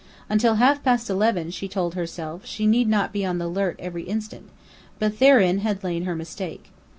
[0.31, 4.01] Until half past eleven, she told herself, she need not be on the alert every
[4.01, 4.49] instant;
[4.97, 6.71] but therein had lain her mistake.